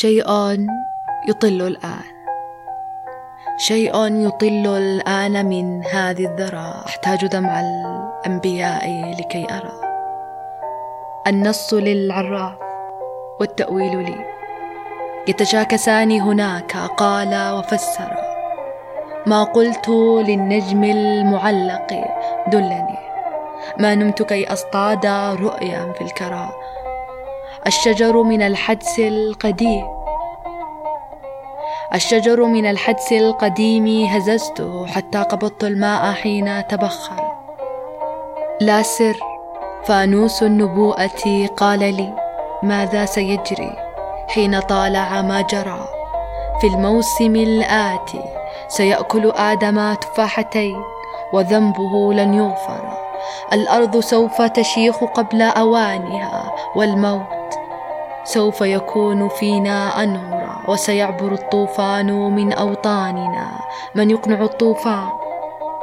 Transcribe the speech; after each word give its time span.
شيء 0.00 0.30
يطل 1.28 1.62
الآن. 1.62 2.06
شيء 3.56 3.94
يطل 4.26 4.66
الآن 4.76 5.46
من 5.46 5.84
هذه 5.84 6.26
الذرى 6.26 6.74
أحتاج 6.86 7.26
دمع 7.26 7.60
الأنبياء 7.60 9.14
لكي 9.20 9.46
أرى. 9.50 9.72
النص 11.26 11.74
للعراف 11.74 12.52
والتأويل 13.40 14.04
لي. 14.04 14.24
يتشاكسان 15.28 16.20
هناك. 16.20 16.76
قال 16.76 17.52
وفسر. 17.58 18.16
ما 19.26 19.44
قلت 19.44 19.88
للنجم 20.28 20.84
المعلق 20.84 21.86
دلني. 22.46 22.98
ما 23.78 23.94
نمت 23.94 24.22
كي 24.22 24.52
أصطاد 24.52 25.06
رؤيا 25.40 25.92
في 25.92 26.04
الكرى. 26.04 26.48
الشجر 27.66 28.22
من 28.22 28.42
الحدس 28.42 28.98
القديم. 28.98 29.86
الشجر 31.94 32.44
من 32.44 32.66
الحدس 32.66 33.12
القديم 33.12 34.06
هززته 34.06 34.86
حتى 34.86 35.18
قبضت 35.18 35.64
الماء 35.64 36.12
حين 36.12 36.66
تبخر. 36.66 37.32
لا 38.60 38.82
سر 38.82 39.16
فانوس 39.84 40.42
النبوءة 40.42 41.46
قال 41.56 41.78
لي 41.78 42.14
ماذا 42.62 43.04
سيجري 43.04 43.76
حين 44.28 44.60
طالع 44.60 45.22
ما 45.22 45.40
جرى؟ 45.40 45.88
في 46.60 46.66
الموسم 46.66 47.36
الآتي 47.36 48.24
سيأكل 48.68 49.32
آدم 49.36 49.94
تفاحتين 49.94 50.82
وذنبه 51.32 52.12
لن 52.12 52.34
يغفر. 52.34 53.07
الأرض 53.52 54.00
سوف 54.00 54.42
تشيخ 54.42 55.04
قبل 55.04 55.42
أوانها 55.42 56.52
والموت. 56.76 57.54
سوف 58.24 58.60
يكون 58.60 59.28
فينا 59.28 60.02
أنهرا 60.02 60.58
وسيعبر 60.68 61.32
الطوفان 61.32 62.06
من 62.34 62.52
أوطاننا. 62.52 63.48
من 63.94 64.10
يقنع 64.10 64.42
الطوفان؟ 64.42 65.08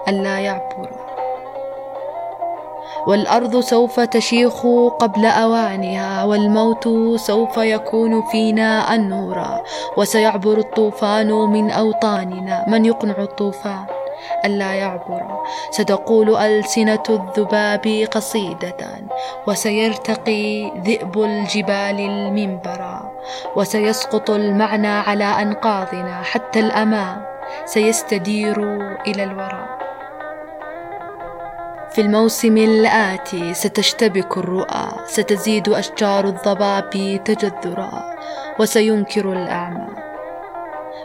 ألا 0.07 0.39
يعبر. 0.39 0.89
والأرض 3.07 3.59
سوف 3.59 3.99
تشيخ 3.99 4.65
قبل 4.99 5.25
أوانها 5.25 6.23
والموت 6.23 6.89
سوف 7.15 7.57
يكون 7.57 8.21
فينا 8.21 8.95
أنهرا 8.95 9.63
وسيعبر 9.97 10.57
الطوفان 10.57 11.31
من 11.31 11.71
أوطاننا. 11.71 12.65
من 12.67 12.85
يقنع 12.85 13.17
الطوفان؟ 13.17 13.85
ألا 14.45 14.73
يعبر. 14.73 15.43
ستقول 15.71 16.35
ألسنة 16.35 17.03
الذباب 17.09 18.07
قصيدة 18.11 18.77
وسيرتقي 19.47 20.71
ذئب 20.85 21.23
الجبال 21.23 21.99
المنبرا 21.99 23.11
وسيسقط 23.55 24.29
المعنى 24.29 24.87
على 24.87 25.23
أنقاضنا 25.23 26.21
حتى 26.21 26.59
الأمام. 26.59 27.25
سيستدير 27.65 28.57
إلى 29.07 29.23
الوراء 29.23 29.75
في 31.91 32.01
الموسم 32.01 32.57
الآتي 32.57 33.53
ستشتبك 33.53 34.37
الرؤى 34.37 34.87
ستزيد 35.05 35.69
أشجار 35.69 36.25
الضباب 36.25 36.89
تجذرا 37.25 38.15
وسينكر 38.59 39.33
الأعمى. 39.33 40.04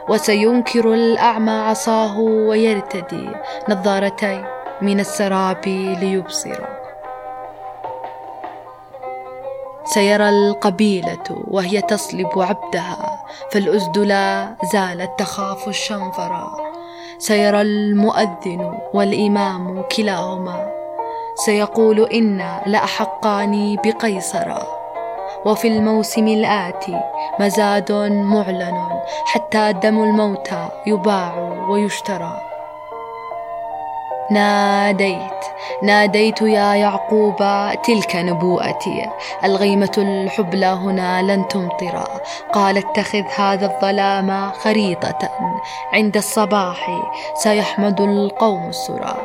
وسينكر 0.09 0.95
الأعمى 0.95 1.51
عصاه 1.51 2.19
ويرتدي 2.21 3.29
نظارتي 3.69 4.45
من 4.83 5.01
السراب 5.01 5.67
ليبصر. 6.01 6.61
سيرى 9.85 10.29
القبيلة 10.29 11.45
وهي 11.49 11.81
تصلب 11.83 12.31
عبدها 12.37 13.25
فالأزد 13.51 13.99
لا 13.99 14.57
زالت 14.73 15.19
تخاف 15.19 15.69
الشنفرا 15.69 16.57
سيرى 17.19 17.61
المؤذن 17.61 18.79
والإمام 18.95 19.83
كلاهما 19.83 20.73
سيقول 21.35 22.01
إنا 22.01 22.63
لأحقان 22.67 23.77
بقيصر. 23.85 24.80
وفي 25.45 25.69
الموسم 25.69 26.29
الآتي 26.29 27.01
مزاد 27.41 27.93
معلن 28.13 29.01
حتى 29.25 29.73
دم 29.73 30.03
الموتى 30.03 30.69
يباع 30.87 31.35
ويشترى. 31.69 32.41
ناديت 34.31 35.45
ناديت 35.83 36.43
يا 36.43 36.75
يعقوب 36.75 37.37
تلك 37.85 38.17
نبوءتي. 38.17 39.11
الغيمة 39.45 39.93
الحبلى 39.99 40.67
هنا 40.67 41.23
لن 41.23 41.49
تمطر. 41.49 42.05
قال 42.53 42.79
اتخذ 42.79 43.25
هذا 43.37 43.67
الظلام 43.67 44.53
خريطة 44.53 45.19
عند 45.93 46.17
الصباح 46.17 46.91
سيحمد 47.35 48.01
القوم 48.01 48.69
السرى. 48.69 49.17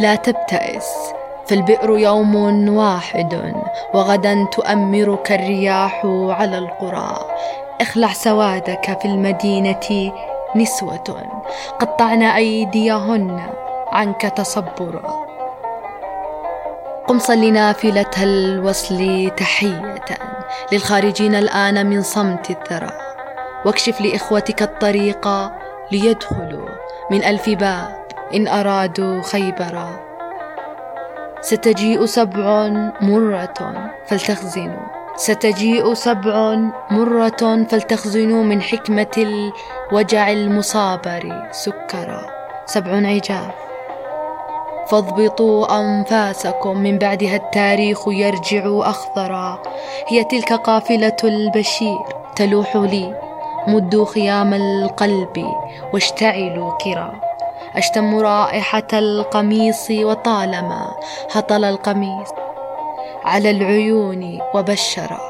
لا 0.00 0.14
تبتئس. 0.14 1.19
فالبئر 1.50 1.98
يوم 1.98 2.34
واحد 2.76 3.54
وغدا 3.94 4.46
تؤمرك 4.52 5.32
الرياح 5.32 6.06
على 6.06 6.58
القرى. 6.58 7.18
اخلع 7.80 8.12
سوادك 8.12 8.98
في 9.02 9.04
المدينة 9.04 10.12
نسوة. 10.56 11.16
قطعن 11.80 12.22
أيديهن 12.22 13.40
عنك 13.92 14.22
تصبرا. 14.22 15.26
قم 17.08 17.18
صل 17.18 17.52
نافلة 17.52 18.22
الوصل 18.22 19.30
تحية 19.36 20.04
للخارجين 20.72 21.34
الآن 21.34 21.86
من 21.86 22.02
صمت 22.02 22.50
الثرى. 22.50 22.92
واكشف 23.64 24.00
لإخوتك 24.00 24.62
الطريق 24.62 25.28
ليدخلوا 25.92 26.68
من 27.10 27.24
ألف 27.24 27.48
باب 27.48 28.06
إن 28.34 28.48
أرادوا 28.48 29.22
خيبرا. 29.22 30.09
ستجيء 31.42 32.06
سبع 32.06 32.68
مرة 33.00 33.90
فلتخزنوا. 34.06 34.86
ستجيء 35.16 35.94
سبع 35.94 36.56
مرة 36.90 37.64
فلتخزنوا 37.68 38.42
من 38.44 38.62
حكمة 38.62 39.14
الوجع 39.18 40.30
المصابر 40.30 41.48
سكرا. 41.50 42.26
سبع 42.66 42.92
عجاف 42.92 43.54
فاضبطوا 44.88 45.80
أنفاسكم 45.80 46.76
من 46.76 46.98
بعدها 46.98 47.36
التاريخ 47.36 48.08
يرجع 48.08 48.62
أخضرا. 48.66 49.62
هي 50.08 50.24
تلك 50.24 50.52
قافلة 50.52 51.16
البشير 51.24 52.02
تلوح 52.36 52.76
لي. 52.76 53.14
مدوا 53.68 54.04
خيام 54.04 54.54
القلب 54.54 55.46
واشتعلوا 55.92 56.70
كرا. 56.70 57.29
أشتم 57.76 58.18
رائحة 58.18 58.88
القميص 58.92 59.90
وطالما 59.90 60.94
هطل 61.32 61.64
القميص 61.64 62.28
على 63.24 63.50
العيون 63.50 64.38
وبشر. 64.54 65.29